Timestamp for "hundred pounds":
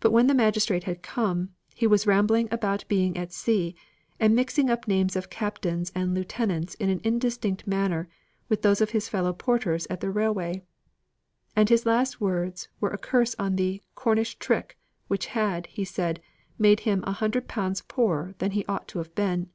17.12-17.80